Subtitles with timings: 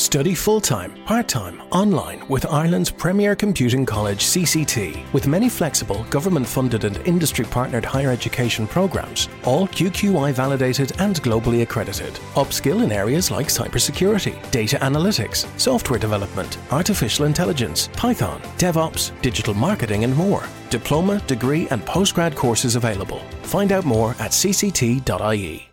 [0.00, 6.04] Study full time, part time, online with Ireland's premier computing college, CCT, with many flexible,
[6.04, 12.14] government funded and industry partnered higher education programmes, all QQI validated and globally accredited.
[12.34, 20.04] Upskill in areas like cybersecurity, data analytics, software development, artificial intelligence, Python, DevOps, digital marketing,
[20.04, 20.44] and more.
[20.70, 23.20] Diploma, degree, and postgrad courses available.
[23.42, 25.69] Find out more at cct.ie.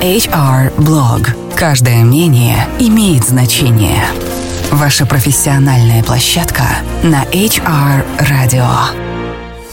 [0.00, 1.26] HR Blog.
[1.56, 4.04] Каждое мнение имеет значение.
[4.70, 6.62] Ваша профессиональная площадка
[7.02, 8.68] на HR Radio.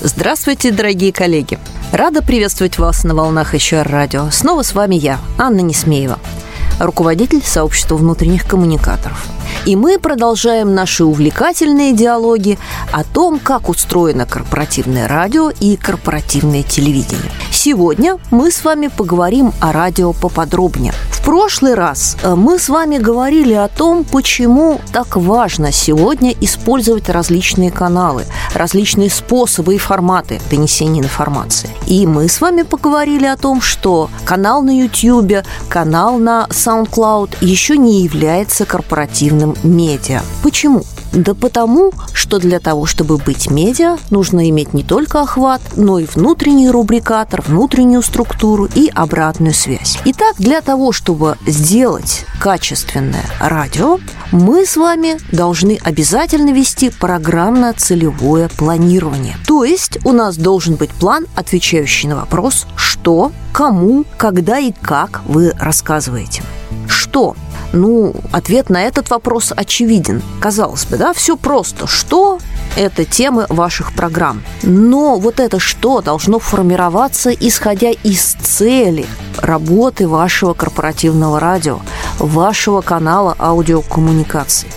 [0.00, 1.58] Здравствуйте, дорогие коллеги!
[1.90, 4.30] Рада приветствовать вас на волнах HR Radio.
[4.30, 6.20] Снова с вами я, Анна Несмеева,
[6.78, 9.26] руководитель сообщества внутренних коммуникаторов–
[9.64, 12.58] и мы продолжаем наши увлекательные диалоги
[12.90, 17.30] о том, как устроено корпоративное радио и корпоративное телевидение.
[17.50, 20.92] Сегодня мы с вами поговорим о радио поподробнее.
[21.10, 27.08] В прошлый раз э, мы с вами говорили о том, почему так важно сегодня использовать
[27.08, 31.70] различные каналы, различные способы и форматы донесения информации.
[31.86, 37.78] И мы с вами поговорили о том, что канал на YouTube, канал на SoundCloud еще
[37.78, 40.22] не является корпоративным медиа.
[40.42, 40.82] Почему?
[41.12, 46.06] Да потому, что для того, чтобы быть медиа, нужно иметь не только охват, но и
[46.06, 49.98] внутренний рубрикатор, внутреннюю структуру и обратную связь.
[50.06, 53.98] Итак, для того, чтобы сделать качественное радио,
[54.30, 59.36] мы с вами должны обязательно вести программно-целевое планирование.
[59.46, 65.20] То есть у нас должен быть план, отвечающий на вопрос, что, кому, когда и как
[65.26, 66.42] вы рассказываете.
[66.88, 67.36] Что
[67.72, 70.22] ну, ответ на этот вопрос очевиден.
[70.40, 71.86] Казалось бы, да, все просто.
[71.86, 72.38] Что
[72.76, 74.42] это темы ваших программ.
[74.62, 79.06] Но вот это что должно формироваться, исходя из цели
[79.38, 81.80] работы вашего корпоративного радио,
[82.18, 84.68] вашего канала аудиокоммуникации.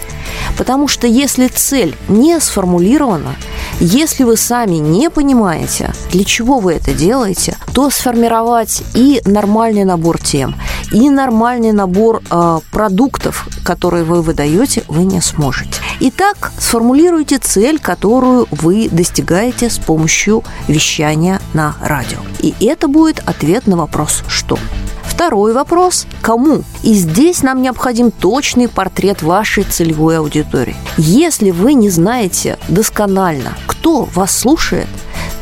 [0.58, 3.36] Потому что если цель не сформулирована,
[3.80, 10.20] если вы сами не понимаете, для чего вы это делаете, то сформировать и нормальный набор
[10.20, 10.56] тем,
[10.96, 15.82] и нормальный набор э, продуктов, которые вы выдаете, вы не сможете.
[16.00, 22.20] Итак, сформулируйте цель, которую вы достигаете с помощью вещания на радио.
[22.40, 24.58] И это будет ответ на вопрос «что?».
[25.04, 26.64] Второй вопрос– кому?
[26.82, 30.78] И здесь нам необходим точный портрет вашей целевой аудитории.
[30.98, 34.88] Если вы не знаете досконально, кто вас слушает,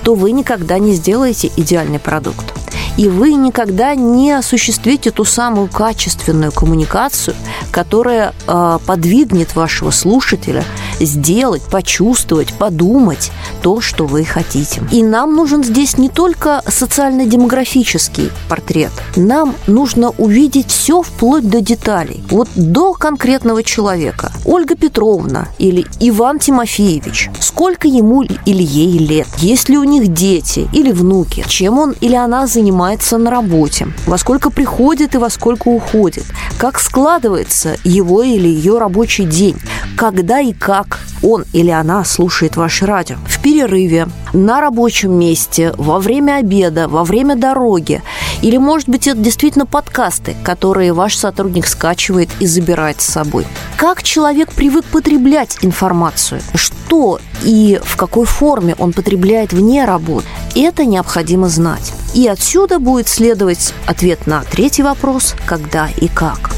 [0.03, 2.53] то вы никогда не сделаете идеальный продукт
[2.97, 7.35] и вы никогда не осуществите ту самую качественную коммуникацию,
[7.71, 10.63] которая э, подвигнет вашего слушателя
[10.99, 13.31] сделать, почувствовать, подумать
[13.63, 14.83] то, что вы хотите.
[14.91, 22.21] И нам нужен здесь не только социально-демографический портрет, нам нужно увидеть все вплоть до деталей,
[22.29, 24.33] вот до конкретного человека.
[24.45, 30.67] Ольга Петровна или Иван Тимофеевич, сколько ему или ей лет, есть ли у них дети
[30.73, 35.69] или внуки, чем он или она занимается на работе, во сколько приходит и во сколько
[35.69, 36.25] уходит,
[36.57, 39.55] как складывается его или ее рабочий день,
[39.95, 43.15] когда и как он или она слушает ваше радио.
[43.27, 48.01] В перерыве, на рабочем месте, во время обеда, во время дороги.
[48.41, 53.45] Или, может быть, это действительно подкасты, которые ваш сотрудник скачивает и забирает с собой.
[53.77, 56.41] Как человек привык потреблять информацию?
[56.53, 60.27] Что и в какой форме он потребляет вне работы?
[60.55, 61.93] Это необходимо знать.
[62.13, 66.52] И отсюда будет следовать ответ на третий вопрос– когда и как.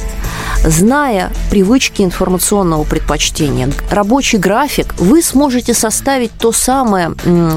[0.68, 7.14] Зная привычки информационного предпочтения, рабочий график, вы сможете составить то самое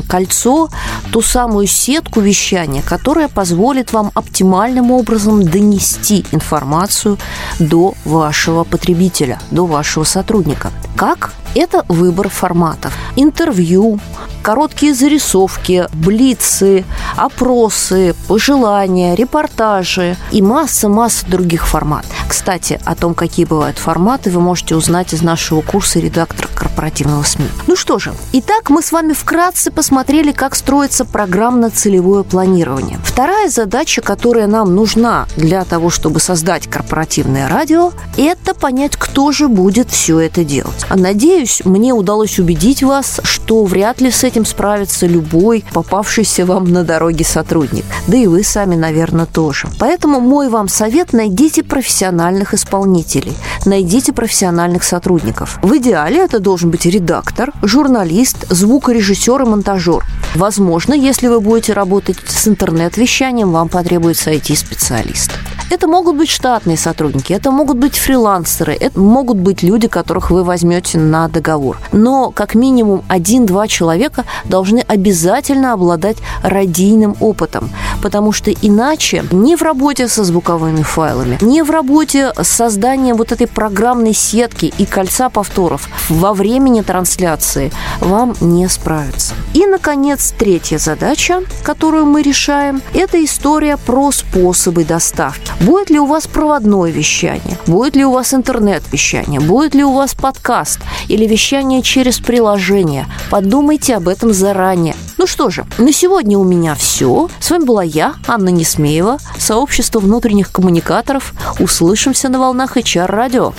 [0.06, 0.68] кольцо,
[1.10, 7.16] ту самую сетку вещания, которая позволит вам оптимальным образом донести информацию
[7.58, 10.70] до вашего потребителя, до вашего сотрудника.
[10.94, 11.32] Как?
[11.54, 12.92] Это выбор форматов.
[13.16, 14.00] Интервью,
[14.42, 16.84] короткие зарисовки, блицы,
[17.16, 22.12] опросы, пожелания, репортажи и масса-масса других форматов.
[22.28, 27.46] Кстати, о том, какие бывают форматы, вы можете узнать из нашего курса «Редактор корпоративного СМИ».
[27.66, 32.98] Ну что же, итак, мы с вами вкратце посмотрели, как строится программно-целевое планирование.
[33.04, 39.48] Вторая задача, которая нам нужна для того, чтобы создать корпоративное радио, это понять, кто же
[39.48, 40.86] будет все это делать.
[40.94, 46.84] Надеюсь, мне удалось убедить вас, что вряд ли с этим справится любой попавшийся вам на
[46.84, 47.84] дороге сотрудник.
[48.06, 49.68] Да и вы сами, наверное, тоже.
[49.80, 53.32] Поэтому мой вам совет– найдите профессиональных исполнителей,
[53.64, 55.58] найдите профессиональных сотрудников.
[55.62, 60.04] В идеале это должен быть редактор, журналист, звукорежиссер и монтажер.
[60.34, 65.32] Возможно, если вы будете работать с интернет-вещанием, вам потребуется IT-специалист.
[65.70, 70.42] Это могут быть штатные сотрудники, это могут быть фрилансеры, это могут быть люди, которых вы
[70.42, 71.78] возьмете на договор.
[71.92, 77.70] Но как минимум один-два человека должны обязательно обладать радийным опытом,
[78.02, 83.32] потому что иначе ни в работе со звуковыми файлами, ни в работе с созданием вот
[83.32, 89.34] этой программной сетки и кольца повторов во времени трансляции вам не справиться.
[89.52, 95.57] И, наконец, третья задача, которую мы решаем, это история про способы доставки.
[95.60, 97.58] Будет ли у вас проводное вещание?
[97.66, 99.40] Будет ли у вас интернет-вещание?
[99.40, 103.06] Будет ли у вас подкаст или вещание через приложение?
[103.30, 104.94] Подумайте об этом заранее.
[105.16, 107.28] Ну что же, на сегодня у меня все.
[107.40, 111.34] С вами была я, Анна Несмеева, сообщество внутренних коммуникаторов.
[111.58, 113.52] Услышимся на волнах HR-радио.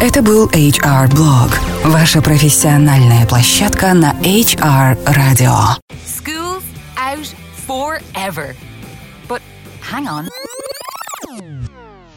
[0.00, 1.52] Это был HR Blog,
[1.84, 5.76] ваша профессиональная площадка на HR Radio.
[6.04, 6.64] School's
[6.96, 7.32] out
[7.68, 8.56] forever.
[9.28, 9.40] But
[9.80, 10.28] hang on.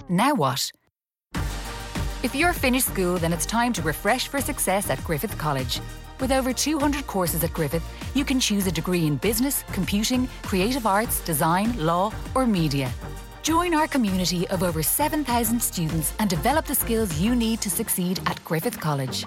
[0.10, 0.72] Now what?
[2.24, 5.80] If you're finished school, then it's time to refresh for success at Griffith College.
[6.20, 7.84] With over 200 courses at Griffith,
[8.16, 12.92] you can choose a degree in business, computing, creative arts, design, law, or media.
[13.44, 18.20] Join our community of over 7,000 students and develop the skills you need to succeed
[18.26, 19.26] at Griffith College.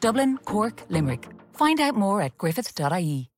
[0.00, 1.26] Dublin, Cork, Limerick.
[1.54, 3.28] Find out more at griffith.ie.